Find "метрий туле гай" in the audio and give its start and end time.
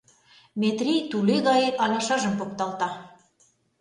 0.61-1.63